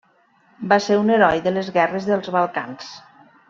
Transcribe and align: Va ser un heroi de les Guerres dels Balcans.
Va 0.71 0.79
ser 0.85 0.97
un 1.01 1.11
heroi 1.17 1.43
de 1.49 1.55
les 1.57 1.71
Guerres 1.77 2.11
dels 2.11 2.33
Balcans. 2.41 2.93